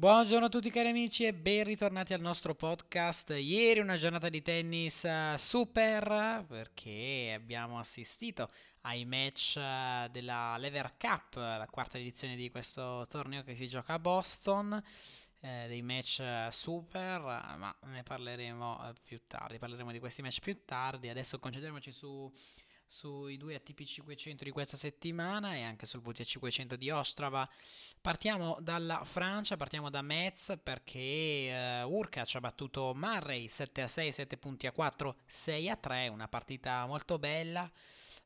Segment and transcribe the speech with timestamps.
[0.00, 3.34] Buongiorno a tutti cari amici e ben ritornati al nostro podcast.
[3.36, 8.50] Ieri una giornata di tennis eh, super perché abbiamo assistito
[8.80, 13.92] ai match eh, della Lever Cup, la quarta edizione di questo torneo che si gioca
[13.92, 14.82] a Boston.
[15.38, 19.58] Eh, dei match eh, super, ma ne parleremo più tardi.
[19.58, 21.10] Parleremo di questi match più tardi.
[21.10, 22.32] Adesso concentriamoci su
[22.90, 27.48] sui due ATP 500 di questa settimana e anche sul VTA 500 di Ostrava.
[28.00, 34.10] Partiamo dalla Francia, partiamo da Metz perché uh, Urkac ha battuto Murray 7 a 6,
[34.10, 37.70] 7 punti a 4, 6 a 3, una partita molto bella.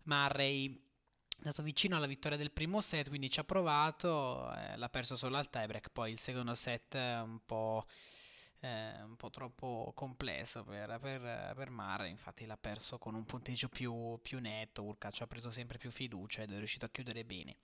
[0.05, 4.89] Murray è stato vicino alla vittoria del primo set, quindi ci ha provato, eh, l'ha
[4.89, 7.87] perso solo al tiebreak, poi il secondo set un po'
[8.65, 13.69] eh, un po' troppo complesso per, per, per Mare, infatti l'ha perso con un punteggio
[13.69, 17.57] più, più netto, Urkac ha preso sempre più fiducia ed è riuscito a chiudere bene.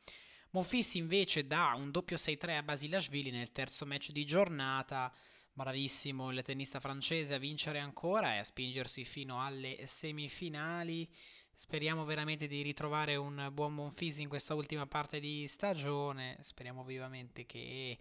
[0.50, 5.10] Monfils invece dà un doppio 6-3 a Basilashvili nel terzo match di giornata,
[5.52, 11.08] bravissimo il tennista francese a vincere ancora e a spingersi fino alle semifinali.
[11.54, 17.46] Speriamo veramente di ritrovare un buon Monfils in questa ultima parte di stagione, speriamo vivamente
[17.46, 17.98] che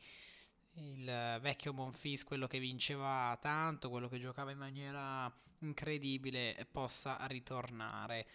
[0.75, 8.28] il vecchio Monfils, quello che vinceva tanto, quello che giocava in maniera incredibile, possa ritornare.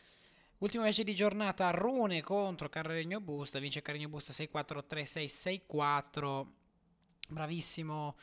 [0.59, 6.47] Ultimo match di giornata, Rune contro Carregno Busta, vince Carregno Busta 6-4, 3-6, 6-4.
[7.29, 8.17] Bravissimo,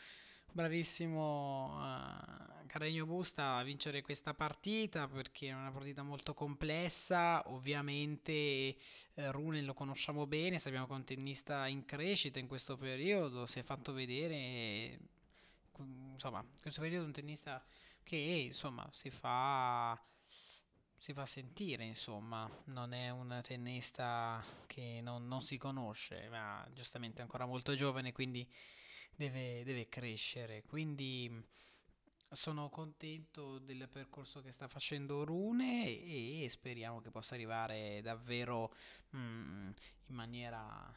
[0.52, 7.44] bravissimo uh, Carregno Busta a vincere questa partita perché è una partita molto complessa.
[7.52, 8.76] Ovviamente eh,
[9.32, 13.60] Rune lo conosciamo bene, sappiamo che è un tennista in crescita in questo periodo, si
[13.60, 15.00] è fatto vedere,
[16.14, 17.64] insomma, in questo periodo è un tennista
[18.04, 20.02] che insomma si fa
[20.98, 27.20] si fa sentire, insomma, non è un tennista che non, non, si conosce, ma giustamente
[27.20, 28.48] è ancora molto giovane, quindi
[29.16, 30.64] deve, deve crescere.
[30.64, 31.44] Quindi
[32.32, 38.74] sono contento del percorso che sta facendo Rune e, speriamo che possa arrivare davvero
[39.16, 39.70] mm,
[40.08, 40.94] in maniera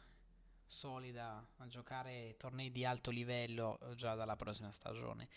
[0.65, 5.27] solida a giocare tornei di alto livello già dalla prossima stagione.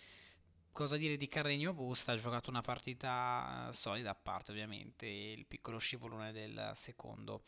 [0.70, 2.12] Cosa dire di Carregno Busta?
[2.12, 7.42] Ha giocato una partita solida, a parte ovviamente il piccolo scivolone del secondo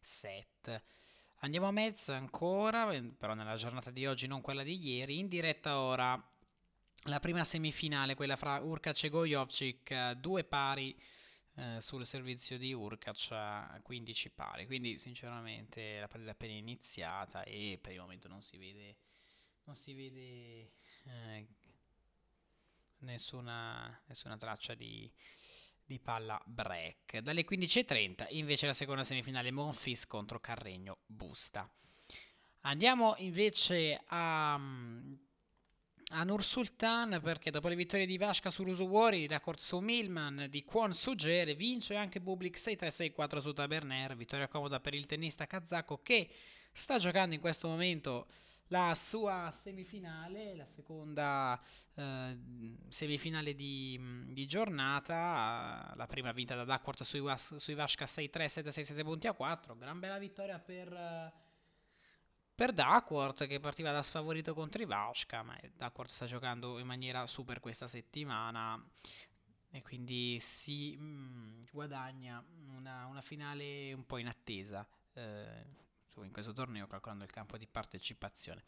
[0.00, 0.82] set.
[1.40, 5.18] Andiamo a Metz ancora, però nella giornata di oggi, non quella di ieri.
[5.18, 6.20] In diretta ora
[7.04, 10.98] la prima semifinale, quella fra Urkac e Gojovcic, due pari
[11.56, 14.66] eh, sul servizio di Urkac, 15 pari.
[14.66, 18.96] Quindi sinceramente la partita è appena iniziata e per il momento non si vede,
[19.64, 20.72] non si vede
[21.04, 21.46] eh,
[23.00, 25.10] nessuna, nessuna traccia di,
[25.86, 27.18] di palla break.
[27.18, 31.70] Dalle 15.30 invece la seconda semifinale Monfis contro Carregno Busta.
[32.62, 39.40] Andiamo invece a, a Nur Sultan perché dopo le vittorie di Vashka su Rusuwori, da
[39.54, 45.06] su Milman, di Kwon Sugere, vince anche Bublik 6-3-6-4 su Taberner, vittoria comoda per il
[45.06, 46.28] tennista kazako che
[46.72, 48.26] sta giocando in questo momento
[48.68, 51.60] la sua semifinale, la seconda
[51.94, 52.38] eh,
[52.88, 59.04] semifinale di, di, giornata, la prima vinta da Duckworth sui, sui Vashka 6-3, 7-6, 7
[59.04, 61.32] punti a 4, gran bella vittoria per,
[62.54, 67.26] per Duckworth che partiva da sfavorito contro i Vashka, ma Duckworth sta giocando in maniera
[67.26, 68.82] super questa settimana
[69.70, 72.42] e quindi si mh, mm, guadagna
[72.74, 74.86] una, una, finale un po' in attesa.
[75.12, 75.84] Eh,
[76.22, 78.64] in questo torneo calcolando il campo di partecipazione.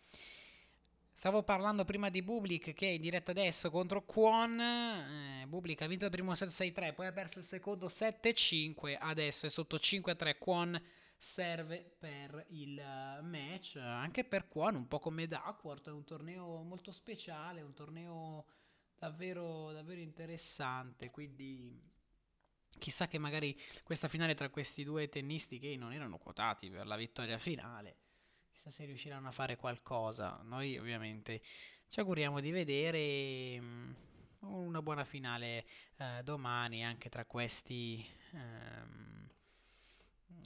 [1.19, 4.61] Stavo parlando prima di Bublik che è in diretta adesso contro Kwon.
[4.61, 9.47] Eh, Bublik ha vinto il primo set 6-3, poi ha perso il secondo 7-5, adesso
[9.47, 10.39] è sotto 5-3.
[10.39, 10.81] Kwon
[11.17, 16.63] serve per il eh, match, anche per Kwon, un po' come Duckworth, è un torneo
[16.63, 18.45] molto speciale, un torneo
[18.97, 21.88] davvero, davvero interessante, quindi
[22.79, 26.97] Chissà che magari questa finale tra questi due tennisti che non erano quotati per la
[26.97, 27.97] vittoria finale,
[28.51, 30.41] chissà se riusciranno a fare qualcosa.
[30.43, 31.41] Noi ovviamente
[31.89, 33.93] ci auguriamo di vedere mm,
[34.41, 35.67] una buona finale
[35.97, 39.29] eh, domani anche tra questi, ehm,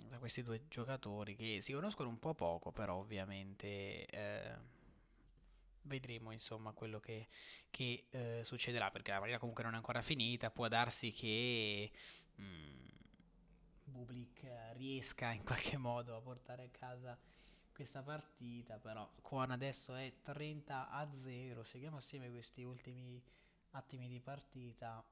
[0.09, 4.07] tra questi due giocatori che si conoscono un po' poco, però ovviamente...
[4.07, 4.81] Eh,
[5.83, 7.29] vedremo insomma quello che,
[7.71, 11.91] che eh, succederà perché la partita comunque non è ancora finita può darsi che
[12.41, 12.89] mm,
[13.85, 17.19] Bublik riesca in qualche modo a portare a casa
[17.73, 23.23] questa partita, però Quan adesso è 30 a 0, seguiamo assieme questi ultimi
[23.71, 25.05] attimi di partita,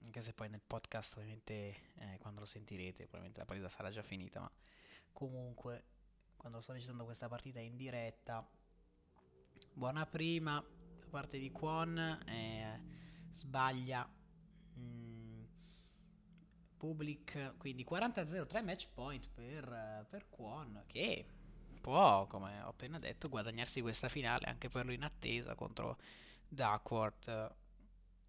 [0.00, 4.02] anche se poi nel podcast ovviamente eh, quando lo sentirete probabilmente la partita sarà già
[4.02, 4.50] finita, ma
[5.12, 5.84] comunque
[6.36, 8.46] quando sto recitando questa partita in diretta
[9.72, 10.64] buona prima
[10.98, 12.80] da parte di Kwon, eh,
[13.30, 14.08] sbaglia
[14.78, 15.42] mm,
[16.76, 21.26] Public, quindi 40-0, match point per, per Kwon che
[21.80, 25.98] può, come ho appena detto, guadagnarsi questa finale anche per lui in attesa contro
[26.48, 27.54] Duckworth.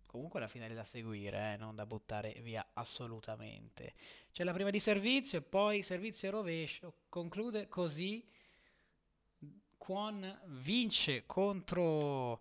[0.06, 3.94] Comunque la finale da seguire, eh, non da buttare via assolutamente.
[4.32, 7.02] C'è la prima di servizio poi servizio rovescio.
[7.10, 8.28] Conclude così.
[9.90, 12.40] Kwon vince contro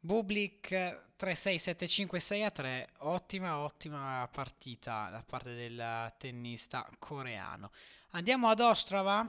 [0.00, 0.70] Bublik
[1.16, 2.88] 3-6-7-5-6 3.
[2.98, 7.70] Ottima, ottima partita da parte del tennista coreano.
[8.10, 9.24] Andiamo ad Ostrava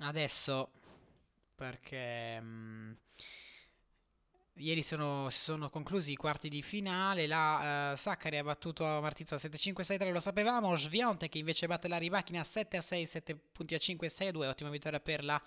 [0.00, 0.72] adesso
[1.54, 2.40] perché...
[2.40, 2.92] Mh, mm,
[4.54, 7.28] Ieri sono, sono conclusi i quarti di finale.
[7.28, 10.74] La uh, Saccari ha battuto Martizzo a 7-5-6-3, lo sapevamo.
[10.74, 14.48] Svionte che invece batte la Ribachina a 7-6, 7 punti a 5-6-2.
[14.48, 15.40] Ottima vittoria per la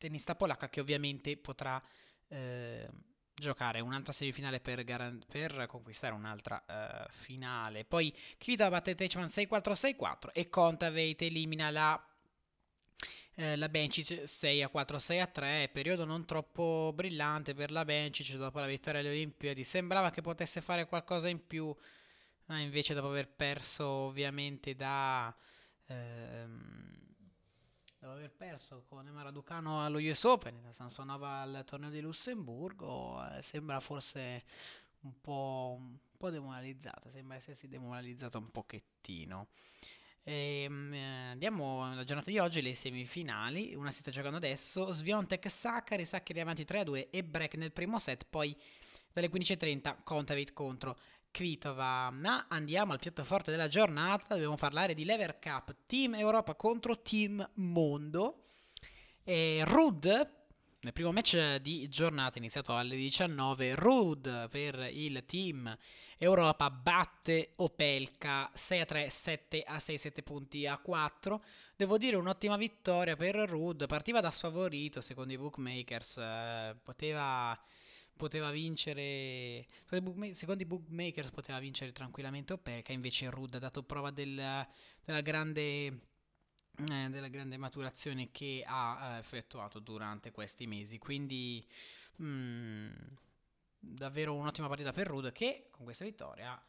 [0.00, 1.80] tennista polacca che ovviamente potrà
[2.28, 2.88] eh,
[3.34, 7.84] giocare un'altra semifinale per, garan- per conquistare un'altra uh, finale.
[7.84, 12.04] Poi Kvitova batte Teichmann 6-4-6-4 e Kontaveit elimina la
[13.36, 17.84] eh, la Bencic 6 a 4, 6 a 3, periodo non troppo brillante per la
[17.84, 19.64] Bencic dopo la vittoria alle Olimpiadi.
[19.64, 21.74] Sembrava che potesse fare qualcosa in più,
[22.46, 25.34] ma invece dopo aver perso ovviamente da...
[25.86, 27.09] Ehm,
[28.00, 33.22] dopo aver perso con Emma Raducano allo US Open, da Sansonova al torneo di Lussemburgo,
[33.28, 34.44] eh, sembra forse
[35.00, 39.48] un po', un po' demoralizzata, sembra essersi demoralizzata un pochettino.
[40.22, 43.74] E, ehm, eh, andiamo alla giornata di oggi, le semifinali.
[43.74, 44.92] Una si sta giocando adesso.
[44.92, 48.26] Sviontek Saccari, Saccari avanti 3-2 e break nel primo set.
[48.28, 48.56] Poi
[49.12, 50.98] dalle 15.30 Contavit contro
[51.30, 52.10] Kvitova.
[52.10, 54.34] Ma andiamo al piatto forte della giornata.
[54.34, 58.44] Dobbiamo parlare di Lever Cup, Team Europa contro Team Mondo.
[59.22, 60.38] E Rud
[60.82, 65.76] nel primo match di giornata iniziato alle 19, Rud per il team
[66.16, 71.44] Europa batte Opelka 6 a 3, 7 a 6, 7 punti a 4.
[71.76, 77.58] Devo dire un'ottima vittoria per Rud, partiva da sfavorito secondo i bookmakers, eh, poteva,
[78.20, 79.66] poteva vincere,
[80.32, 84.66] secondo i bookmakers poteva vincere tranquillamente Opelka, invece Rud ha dato prova del,
[85.04, 86.08] della grande
[86.88, 90.98] eh, della grande maturazione che ha eh, effettuato durante questi mesi.
[90.98, 91.66] Quindi
[92.16, 92.90] mh, mm,
[93.78, 96.62] davvero un'ottima partita per Rude che con questa vittoria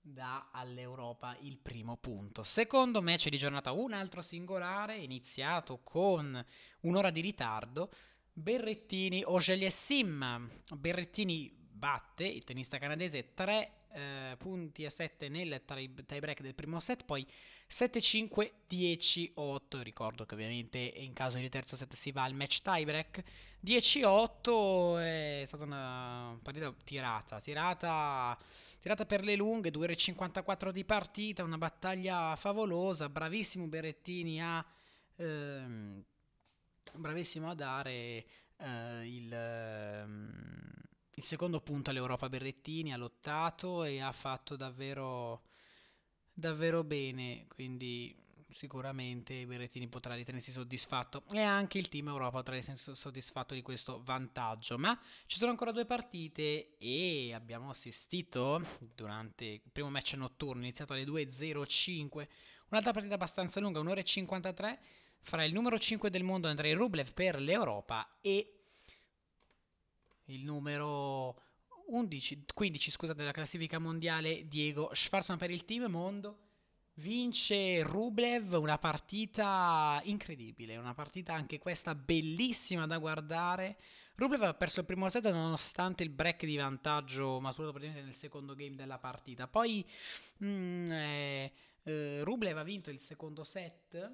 [0.00, 2.42] dà all'Europa il primo punto.
[2.42, 6.44] Secondo match di giornata, un altro singolare iniziato con
[6.80, 7.90] un'ora di ritardo.
[8.32, 9.24] Berrettini
[9.70, 10.50] Sim.
[10.76, 16.78] Berrettini batte il tennista canadese 3 eh, punti a 7 nel tie break del primo
[16.80, 17.26] set, poi
[17.68, 19.82] 7-5, 10-8.
[19.82, 23.22] Ricordo che ovviamente in caso di terzo set si va al match tiebreak.
[23.64, 28.38] 10-8 è stata una partita tirata, tirata,
[28.80, 33.08] tirata per le lunghe, 2 ore 54 di partita, una battaglia favolosa.
[33.08, 34.64] Bravissimo Berrettini a,
[35.16, 36.04] ehm,
[36.94, 38.26] bravissimo a dare
[38.56, 40.72] eh, il, ehm,
[41.14, 42.28] il secondo punto all'Europa.
[42.28, 45.42] Berrettini ha lottato e ha fatto davvero
[46.32, 48.16] davvero bene, quindi
[48.52, 54.02] sicuramente Berrettini potrà ritenersi soddisfatto e anche il team Europa potrà ritenersi soddisfatto di questo
[54.02, 54.78] vantaggio.
[54.78, 58.62] Ma ci sono ancora due partite e abbiamo assistito
[58.94, 62.26] durante il primo match notturno iniziato alle 2.05,
[62.70, 64.80] un'altra partita abbastanza lunga, un'ora e 53,
[65.22, 68.54] fra il numero 5 del mondo Andrei Rublev per l'Europa e
[70.26, 71.42] il numero
[71.88, 76.38] 11, 15 scusate, della classifica mondiale Diego Schwarzman per il team mondo.
[76.94, 83.78] Vince Rublev, una partita incredibile, una partita anche questa bellissima da guardare.
[84.16, 88.54] Rublev ha perso il primo set nonostante il break di vantaggio maturato praticamente nel secondo
[88.54, 89.48] game della partita.
[89.48, 89.84] Poi
[90.38, 91.52] mh, mm, eh,
[91.84, 94.12] eh, Rublev ha vinto il secondo set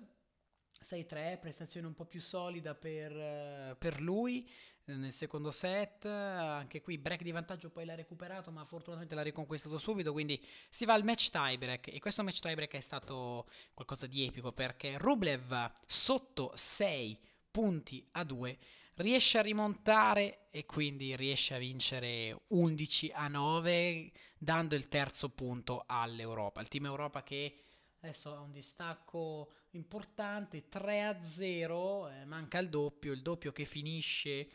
[0.85, 4.49] 6-3, prestazione un po' più solida per, eh, per lui
[4.85, 9.23] eh, nel secondo set, anche qui break di vantaggio poi l'ha recuperato ma fortunatamente l'ha
[9.23, 11.89] riconquistato subito, quindi si va al match tiebreak.
[11.89, 17.19] E questo match tiebreak è stato qualcosa di epico perché Rublev sotto 6
[17.51, 18.59] punti a 2
[18.97, 25.85] riesce a rimontare e quindi riesce a vincere 11 a 9 dando il terzo punto
[25.87, 27.59] all'Europa, il team Europa che
[28.01, 33.65] adesso ha un distacco importante 3 a 0 eh, manca il doppio il doppio che
[33.65, 34.49] finisce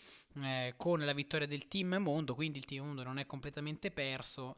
[0.44, 4.58] eh, con la vittoria del team mondo quindi il team mondo non è completamente perso.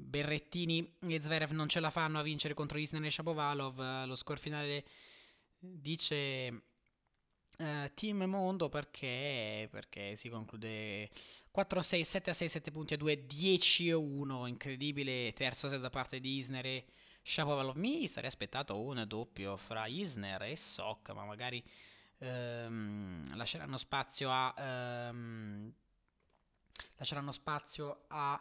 [0.00, 4.06] Berrettini e Zverev non ce la fanno a vincere contro Isner e Shapovalov.
[4.06, 4.84] Lo score finale
[5.58, 6.62] dice
[7.60, 11.10] Uh, team Mondo perché, perché si conclude
[11.50, 16.20] 4 6 7 6 7 punti a 2 10 1 incredibile terzo set da parte
[16.20, 16.86] di Isner e
[17.22, 21.62] Shapovalov mi sarei aspettato un doppio fra Isner e Sok ma magari
[22.18, 24.54] um, lasceranno spazio a
[25.10, 25.72] um,
[26.96, 28.40] lasceranno spazio a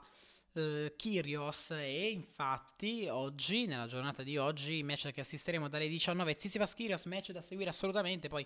[0.54, 6.74] uh, Kyrios e infatti oggi nella giornata di oggi match che assisteremo dalle 19 Tsitsipas
[6.74, 8.46] Kyrios match da seguire assolutamente poi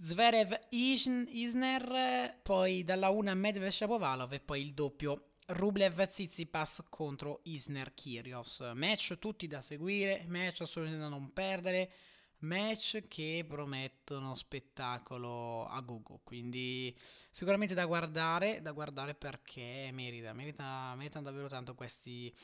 [0.00, 7.94] Zverev Isner, poi dalla una Medvedev Shapovalov e poi il doppio Rublev Tsitsipas contro Isner
[7.94, 8.70] Kyrgios.
[8.74, 11.90] Match tutti da seguire, match assolutamente da non perdere,
[12.40, 16.20] match che promettono spettacolo a Google.
[16.22, 16.94] Quindi
[17.30, 22.34] sicuramente da guardare, da guardare perché merita, merita, meritano davvero tanto questi,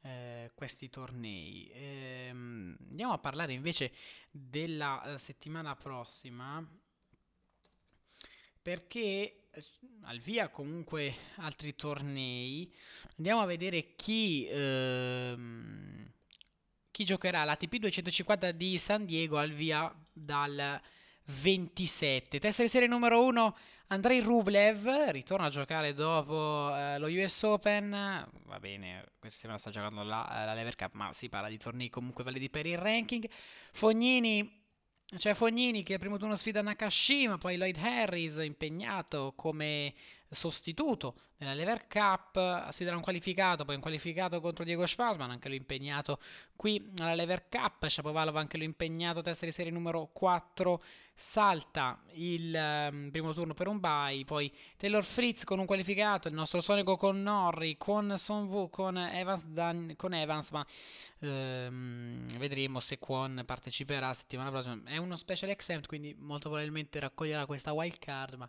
[0.00, 1.70] eh, questi tornei.
[1.70, 3.92] Ehm, andiamo a parlare invece
[4.30, 6.66] della eh, settimana prossima
[8.64, 9.02] perché
[9.50, 9.64] eh,
[10.04, 12.72] al via comunque altri tornei
[13.18, 16.10] andiamo a vedere chi, ehm,
[16.90, 20.80] chi giocherà l'ATP 250 di San Diego al via dal
[21.24, 23.56] 27 testa di serie numero 1
[23.88, 27.90] Andrei Rublev ritorna a giocare dopo eh, lo US Open.
[27.90, 31.90] Va bene questa settimana sta giocando la, la Lever Cup ma si parla di tornei
[31.90, 33.28] comunque validi per il ranking.
[33.72, 34.63] Fognini
[35.16, 39.94] c'è Fognini che primo turno sfida Nakashima, poi Lloyd Harris impegnato come
[40.34, 45.56] sostituto nella Lever Cup, sfiderà un qualificato, poi un qualificato contro Diego Schwarzman, anche lui
[45.56, 46.18] impegnato
[46.56, 50.82] qui alla Lever Cup, Shapovalov anche lui impegnato, testa di serie numero 4,
[51.14, 52.54] salta il
[52.90, 56.96] um, primo turno per un bye, poi Taylor Fritz con un qualificato, il nostro Sonico
[56.96, 60.66] con Norri, con Sonvu, con Evans, Dan, con Evans ma
[61.20, 64.80] um, vedremo se Kwon parteciperà settimana prossima.
[64.84, 68.48] È uno special exempt, quindi molto probabilmente raccoglierà questa wild card, ma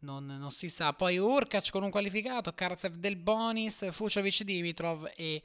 [0.00, 0.92] non, non, si sa.
[0.92, 5.42] Poi Urkac con un qualificato, Karatsev del Bonis, Fucovic Dimitrov e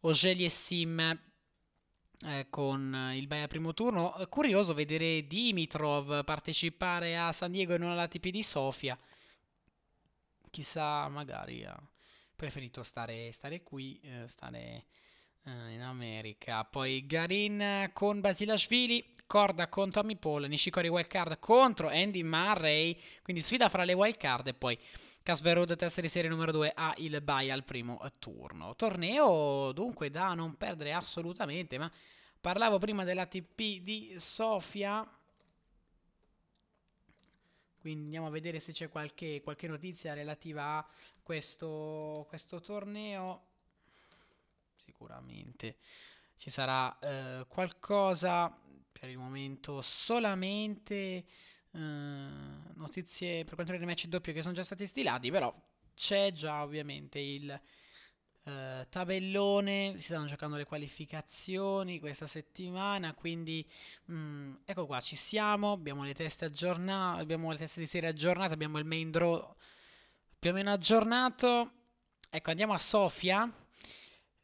[0.00, 1.18] Ogeli e Sim
[2.22, 4.14] eh, con il Bay primo turno.
[4.28, 8.98] Curioso vedere Dimitrov partecipare a San Diego e non all'ATP di Sofia.
[10.50, 11.80] Chissà, magari ha
[12.34, 14.84] preferito stare, stare qui, eh, stare
[15.44, 16.64] eh, in America.
[16.64, 23.68] Poi Garin con Basilashvili, Corda con Tommy Paul, Nishikori wildcard contro Andy Murray, quindi sfida
[23.68, 24.78] fra le wildcard e poi
[25.22, 28.74] Casperud testa di serie numero 2 ha il bye al primo turno.
[28.74, 31.90] Torneo dunque da non perdere assolutamente, ma
[32.40, 35.08] parlavo prima dell'ATP di Sofia.
[37.78, 40.86] Quindi andiamo a vedere se c'è qualche, qualche notizia relativa a
[41.22, 43.49] questo, questo torneo
[44.90, 45.76] sicuramente.
[46.36, 48.54] Ci sarà eh, qualcosa
[48.90, 50.94] per il momento solamente
[51.72, 51.78] eh,
[52.74, 55.54] notizie per quanto riguarda i match doppio che sono già stati stilati però
[55.94, 57.60] c'è già ovviamente il
[58.42, 63.64] eh, tabellone si stanno giocando le qualificazioni questa settimana quindi
[64.06, 68.08] mh, mm, ecco qua ci siamo abbiamo le teste aggiornate abbiamo le teste di serie
[68.08, 69.54] aggiornate abbiamo il main draw
[70.40, 71.70] più o meno aggiornato.
[72.30, 73.52] Ecco andiamo a Sofia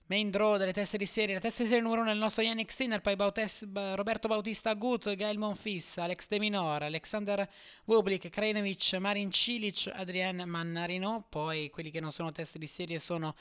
[0.08, 2.40] Main draw delle teste di serie, la testa di serie numero 1 è il nostro
[2.40, 7.50] Yannick Sinner, poi Bautes, Roberto Bautista Gut, Gael Monfils, Alex De Minor, Alexander
[7.82, 13.34] Bublik, Krajinovic, Marin Cilic, Adrien Mannarino, poi quelli che non sono teste di serie sono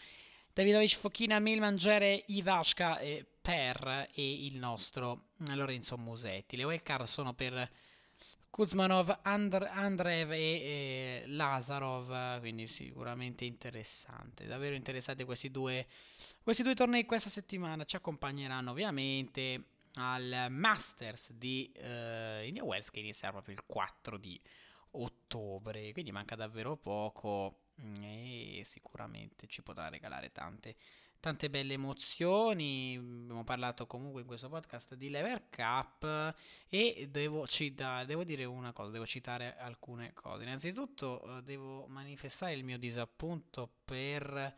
[0.54, 6.58] Davidovic Fochina, Milman, Gere, Ivashka e Per e il nostro Lorenzo Musetti.
[6.58, 7.70] Le wildcard sono per
[8.56, 15.86] Kuzmanov, Andr- Andreev e, e Lazarov, quindi sicuramente interessante, davvero interessanti questi due,
[16.42, 19.64] questi due tornei questa settimana, ci accompagneranno ovviamente
[19.96, 24.40] al Masters di uh, India Wells che inizierà proprio il 4 di
[24.92, 30.78] ottobre, quindi manca davvero poco mm, e sicuramente ci potrà regalare tante
[31.26, 32.96] tante belle emozioni.
[32.98, 36.36] Abbiamo parlato comunque in questo podcast di Lever Cup
[36.70, 40.44] e devo, cita- devo dire una cosa, devo citare alcune cose.
[40.44, 44.56] Innanzitutto eh, devo manifestare il mio disappunto per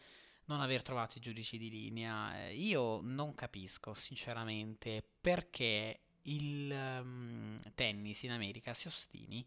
[0.48, 2.38] non aver trovato i giudici di linea.
[2.38, 9.46] Eh, io non capisco sinceramente perché il um, tennis in America si ostini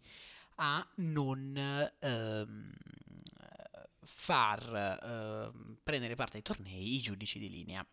[0.55, 2.73] a non um,
[4.05, 7.87] far uh, prendere parte ai tornei i giudici di linea.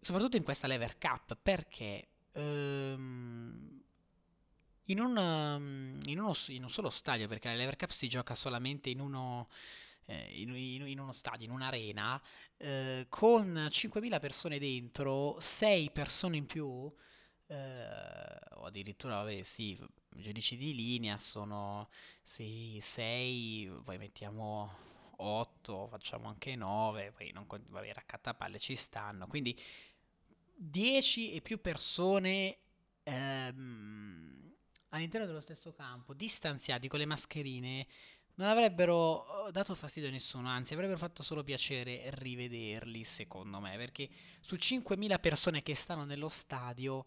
[0.00, 3.80] Soprattutto in questa Lever Cup, perché um,
[4.86, 8.34] in, un, um, in, uno, in, un, solo stadio, perché la Lever Cup si gioca
[8.34, 9.48] solamente in uno,
[10.06, 12.20] eh, in, in uno stadio, in un'arena,
[12.56, 16.92] eh, con 5.000 persone dentro, 6 persone in più,
[17.52, 19.78] eh, o addirittura, vabbè, sì,
[20.08, 21.88] giudici di linea sono
[22.22, 24.74] 6, poi mettiamo
[25.16, 29.58] 8, facciamo anche 9, poi non, vabbè, raccattapalle ci stanno, quindi
[30.54, 32.58] 10 e più persone
[33.02, 34.54] ehm,
[34.90, 37.86] all'interno dello stesso campo, distanziati con le mascherine,
[38.34, 43.76] non avrebbero eh, dato fastidio a nessuno, anzi avrebbero fatto solo piacere rivederli, secondo me,
[43.76, 44.08] perché
[44.40, 47.04] su 5.000 persone che stanno nello stadio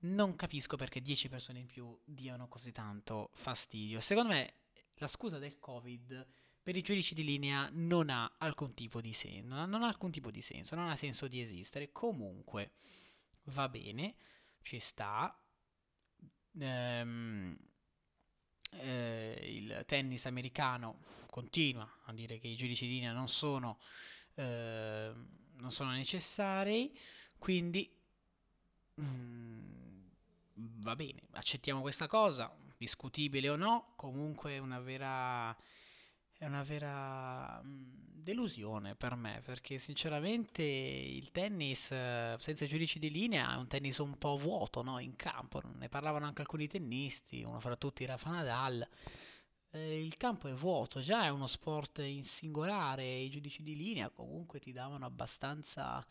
[0.00, 4.00] non capisco perché 10 persone in più diano così tanto fastidio.
[4.00, 4.54] Secondo me
[4.94, 6.26] la scusa del Covid
[6.62, 10.30] per i giudici di linea non ha alcun tipo di senso, non ha alcun tipo
[10.30, 11.90] di senso, non ha senso di esistere.
[11.90, 12.72] Comunque
[13.44, 14.14] va bene,
[14.62, 15.34] ci sta.
[16.58, 17.56] Ehm,
[18.72, 23.78] eh, il tennis americano continua a dire che i giudici di linea non sono,
[24.34, 25.12] eh,
[25.54, 26.96] non sono necessari,
[27.38, 27.90] quindi
[29.00, 29.69] mm,
[30.82, 35.56] va bene, accettiamo questa cosa, discutibile o no, comunque è una vera
[36.40, 43.10] è una vera mm, delusione per me, perché sinceramente il tennis eh, senza giudici di
[43.10, 44.98] linea è un tennis un po' vuoto no?
[44.98, 48.88] in campo, ne parlavano anche alcuni tennisti, uno fra tutti Rafa Nadal.
[49.72, 54.08] Eh, il campo è vuoto, già è uno sport in singolare, i giudici di linea
[54.08, 56.02] comunque ti davano abbastanza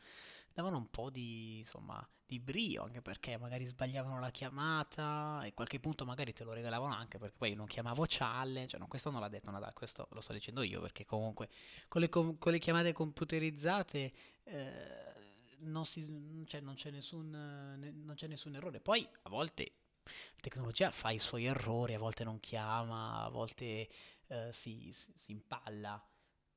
[0.60, 5.54] davano un po' di, insomma, di brio, anche perché magari sbagliavano la chiamata e a
[5.54, 9.10] qualche punto magari te lo regalavano anche perché poi non chiamavo challenge, cioè, no, questo
[9.10, 11.50] non l'ha detto Nadal, questo lo sto dicendo io perché comunque
[11.88, 14.14] con le, com- con le chiamate computerizzate
[14.44, 15.14] eh,
[15.60, 18.82] non, si, cioè, non, c'è nessun, ne, non c'è nessun errore.
[18.82, 19.72] Poi a volte
[20.04, 23.88] la tecnologia fa i suoi errori, a volte non chiama, a volte
[24.28, 26.06] eh, si, si, si impalla,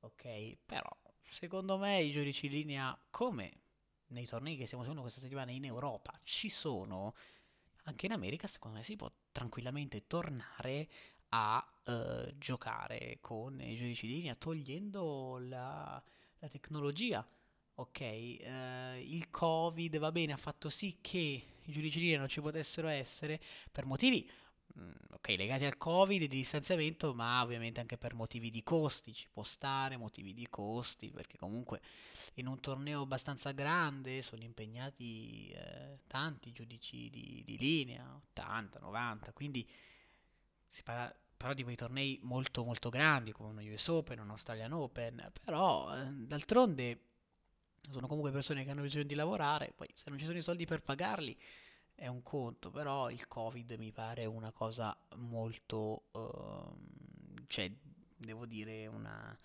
[0.01, 0.57] ok?
[0.65, 3.62] Però secondo me i giudici in linea come
[4.13, 7.13] nei tornei che stiamo seguendo questa settimana in Europa ci sono,
[7.83, 10.87] anche in America secondo me si può tranquillamente tornare
[11.29, 16.01] a uh, giocare con i giudici di linea togliendo la,
[16.39, 17.27] la tecnologia.
[17.75, 21.19] Ok, uh, il Covid va bene, ha fatto sì che
[21.65, 24.29] i giudici di linea non ci potessero essere per motivi
[25.23, 29.27] ok, legati al Covid e di distanziamento, ma ovviamente anche per motivi di costi, ci
[29.31, 31.81] può stare motivi di costi, perché comunque
[32.35, 39.31] in un torneo abbastanza grande sono impegnati eh, tanti giudici di, di, linea, 80, 90,
[39.31, 39.67] quindi
[40.69, 44.71] si parla però di quei tornei molto molto grandi come uno US Open, un Australian
[44.71, 46.99] Open, però eh, d'altronde
[47.91, 50.65] sono comunque persone che hanno bisogno di lavorare, poi se non ci sono i soldi
[50.65, 51.37] per pagarli
[51.95, 57.71] è un conto, però il Covid mi pare una cosa molto, uh, cioè,
[58.17, 59.35] devo dire, una,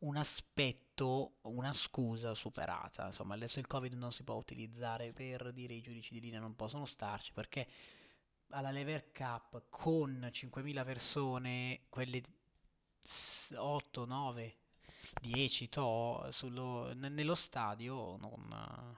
[0.00, 3.06] un aspetto, una scusa superata.
[3.06, 6.56] Insomma, adesso il Covid non si può utilizzare per dire i giudici di linea non
[6.56, 7.66] possono starci perché
[8.50, 12.22] alla Lever Cup con 5.000 persone, quelle
[13.54, 14.56] 8, 9,
[15.20, 18.96] 10 to sullo, nello stadio non,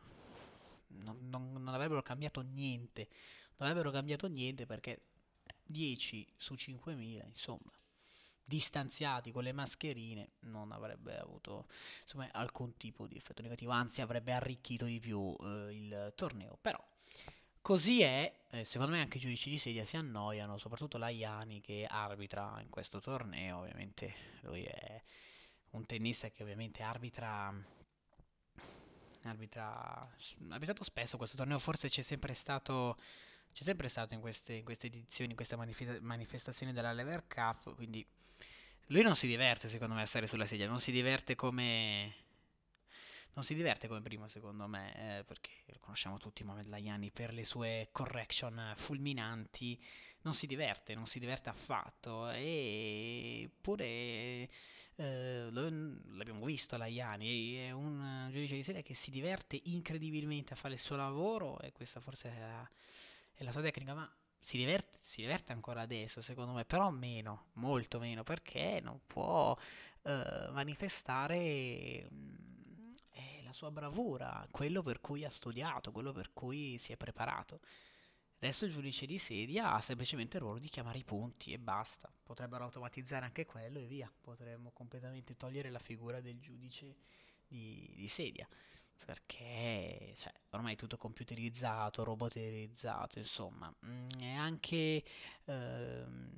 [0.98, 3.08] non, non, non avrebbero cambiato niente.
[3.56, 5.02] Non avrebbero cambiato niente perché
[5.64, 7.72] 10 su 5.000, insomma,
[8.44, 11.66] distanziati con le mascherine, non avrebbe avuto
[12.02, 16.58] insomma, alcun tipo di effetto negativo, anzi avrebbe arricchito di più eh, il torneo.
[16.60, 16.82] Però
[17.60, 18.32] così è,
[18.64, 22.68] secondo me anche i giudici di sedia si annoiano, soprattutto la Iani che arbitra in
[22.68, 25.02] questo torneo, ovviamente lui è
[25.70, 27.80] un tennista che ovviamente arbitra
[29.28, 30.08] arbitra,
[30.50, 32.96] arbitrato spesso questo torneo, forse c'è sempre stato,
[33.52, 37.74] c'è sempre stato in queste, in queste edizioni, in queste manifesta- manifestazioni della Lever Cup,
[37.74, 38.04] quindi
[38.86, 42.14] lui non si diverte secondo me a stare sulla sedia, non si diverte come...
[43.34, 47.32] Non si diverte come prima, secondo me, eh, perché lo conosciamo tutti Mohamed Laiani per
[47.32, 49.82] le sue correction fulminanti.
[50.22, 52.28] Non si diverte, non si diverte affatto.
[52.28, 53.80] Eppure
[54.96, 60.74] eh, l'abbiamo visto Laiani, è un giudice di serie che si diverte incredibilmente a fare
[60.74, 62.70] il suo lavoro e questa forse è la,
[63.34, 67.46] è la sua tecnica, ma si diverte, si diverte, ancora adesso secondo me, però meno,
[67.54, 69.56] molto meno, perché non può
[70.02, 72.51] eh, manifestare mm,
[73.52, 77.60] la sua bravura, quello per cui ha studiato, quello per cui si è preparato.
[78.38, 82.12] Adesso il giudice di sedia ha semplicemente il ruolo di chiamare i punti e basta.
[82.24, 84.10] Potrebbero automatizzare anche quello e via.
[84.20, 86.96] Potremmo completamente togliere la figura del giudice
[87.46, 88.48] di, di sedia.
[89.04, 93.72] Perché cioè, ormai è tutto computerizzato, robotizzato, insomma.
[93.86, 95.04] Mm, è anche...
[95.44, 96.34] Ehm,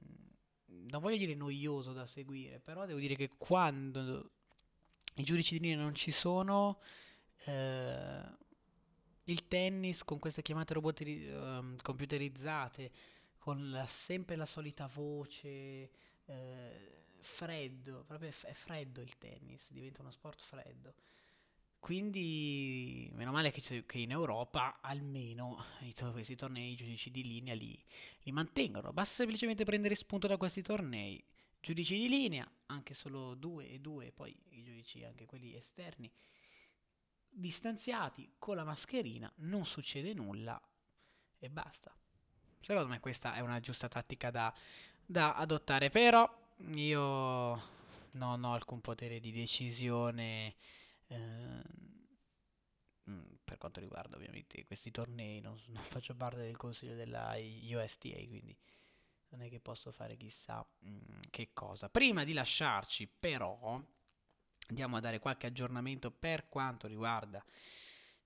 [0.66, 4.30] non voglio dire noioso da seguire, però devo dire che quando
[5.16, 6.80] i giudici di linea non ci sono...
[7.44, 8.42] Eh,
[9.24, 12.90] il tennis con queste chiamate roboti uh, computerizzate,
[13.38, 15.90] con la, sempre la solita voce,
[16.26, 20.94] eh, freddo, proprio è, freddo il tennis, diventa uno sport freddo.
[21.78, 25.62] Quindi, meno male che, che in Europa almeno
[26.12, 27.78] questi tornei, i giudici di linea li,
[28.22, 28.92] li mantengono.
[28.92, 31.22] Basta semplicemente prendere spunto da questi tornei.
[31.60, 36.10] Giudici di linea, anche solo due e due, poi i giudici anche quelli esterni,
[37.34, 40.60] distanziati con la mascherina, non succede nulla
[41.38, 41.94] e basta.
[42.60, 44.54] Secondo me questa è una giusta tattica da,
[45.04, 46.28] da adottare, però
[46.74, 47.72] io
[48.12, 50.54] non ho alcun potere di decisione
[51.08, 51.62] eh,
[53.44, 58.56] per quanto riguarda ovviamente questi tornei, non, non, faccio parte del consiglio della USTA, quindi
[59.28, 61.88] non è che posso fare chissà mh, mm, che cosa.
[61.90, 63.80] Prima di lasciarci però
[64.68, 67.44] andiamo a dare qualche aggiornamento per quanto riguarda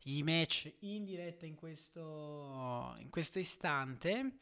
[0.04, 4.38] i match in diretta in questo, in questo istante.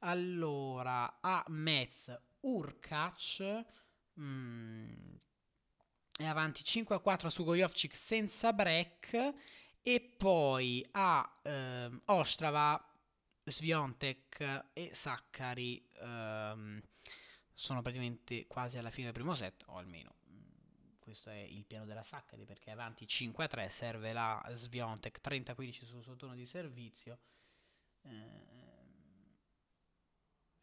[0.00, 3.64] Allora, a Metz Urkac
[4.18, 5.14] mm,
[6.16, 9.34] è avanti 5 a 4 su Gojovcic senza break
[9.82, 12.82] e poi a ehm, Ostrava
[13.44, 16.80] Sviontek e Saccari ehm,
[17.52, 20.19] sono praticamente quasi alla fine del primo set o almeno
[21.10, 25.52] questo è il piano della Saccari perché avanti 5 a 3 serve la Sviontek 30
[25.52, 27.18] a 15 sul suo turno di servizio
[28.02, 28.58] eh,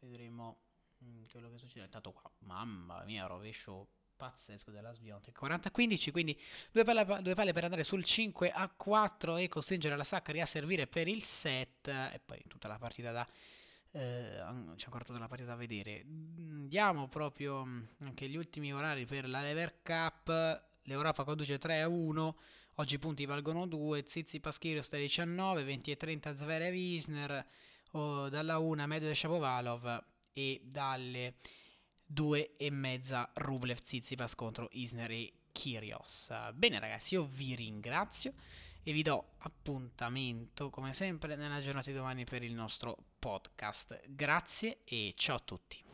[0.00, 0.66] vedremo
[1.04, 1.84] Mm, quello che succede.
[1.84, 6.36] Intanto qua, mamma mia, rovescio pazzesco della Sviontek 40-15 quindi
[6.72, 10.46] due palle, due palle, per andare sul 5 a 4 e costringere la Saccari a
[10.46, 13.28] servire per il set e poi tutta la partita da
[13.92, 14.42] eh,
[14.76, 16.04] c'è ancora tutta la partita da vedere.
[16.04, 20.28] Andiamo proprio mm, anche gli ultimi orari per la Lever Cup.
[20.82, 22.36] l'Europa conduce 3 a 1
[22.76, 27.46] oggi i punti valgono 2 Zizi Paschirios da 19 20 e 30 Zverev Isner.
[27.92, 31.36] Oh, dalla 1 Medvedev Shapovalov e dalle
[32.04, 36.32] due e mezza Rublev Tsitsipas contro Isner e Kyrgios.
[36.54, 38.32] Bene ragazzi, io vi ringrazio
[38.88, 44.00] e vi do appuntamento come sempre nella giornata di domani per il nostro podcast.
[44.06, 45.87] Grazie e ciao a tutti.